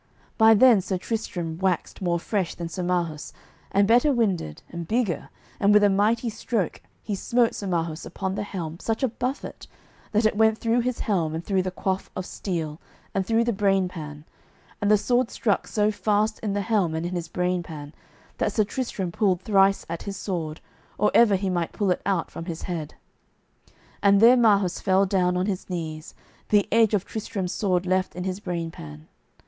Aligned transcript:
By 0.35 0.55
then 0.55 0.81
Sir 0.81 0.97
Tristram 0.97 1.59
waxed 1.59 2.01
more 2.01 2.19
fresh 2.19 2.55
than 2.55 2.69
Sir 2.69 2.81
Marhaus, 2.81 3.33
and 3.71 3.87
better 3.87 4.11
winded, 4.11 4.63
and 4.67 4.87
bigger, 4.87 5.29
and 5.59 5.71
with 5.71 5.83
a 5.83 5.91
mighty 5.91 6.27
stroke 6.27 6.81
he 7.03 7.13
smote 7.13 7.53
Sir 7.53 7.67
Marhaus 7.67 8.03
upon 8.03 8.33
the 8.33 8.41
helm 8.41 8.79
such 8.79 9.03
a 9.03 9.07
buffet, 9.07 9.67
that 10.11 10.25
it 10.25 10.35
went 10.35 10.57
through 10.57 10.79
his 10.79 11.01
helm 11.01 11.35
and 11.35 11.45
through 11.45 11.61
the 11.61 11.69
coif 11.69 12.09
of 12.15 12.25
steel 12.25 12.81
and 13.13 13.27
through 13.27 13.43
the 13.43 13.53
brain 13.53 13.87
pan, 13.87 14.25
and 14.81 14.89
the 14.89 14.97
sword 14.97 15.29
stuck 15.29 15.67
so 15.67 15.91
fast 15.91 16.39
in 16.39 16.53
the 16.53 16.61
helm 16.61 16.95
and 16.95 17.05
in 17.05 17.13
his 17.13 17.27
brain 17.27 17.61
pan 17.61 17.93
that 18.39 18.51
Sir 18.51 18.63
Tristram 18.63 19.11
pulled 19.11 19.43
thrice 19.43 19.85
at 19.87 20.01
his 20.01 20.17
sword 20.17 20.61
or 20.97 21.11
ever 21.13 21.35
he 21.35 21.47
might 21.51 21.73
pull 21.73 21.91
it 21.91 22.01
out 22.07 22.31
from 22.31 22.45
his 22.45 22.63
head; 22.63 22.95
and 24.01 24.19
there 24.19 24.35
Marhaus 24.35 24.79
fell 24.81 25.05
down 25.05 25.37
on 25.37 25.45
his 25.45 25.69
knees, 25.69 26.15
the 26.49 26.67
edge 26.71 26.95
of 26.95 27.05
Tristram's 27.05 27.53
sword 27.53 27.85
left 27.85 28.15
in 28.15 28.23
his 28.23 28.39
brain 28.39 28.71
pan. 28.71 29.07